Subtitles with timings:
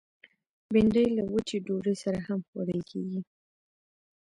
[0.73, 3.21] بېنډۍ له وچې ډوډۍ سره هم خوړل کېږي